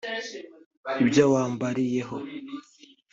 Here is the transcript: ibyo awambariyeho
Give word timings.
ibyo 1.01 1.21
awambariyeho 1.27 2.15